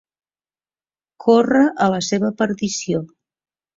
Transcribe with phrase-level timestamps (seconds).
[1.25, 3.07] Córrer a la seva perdició.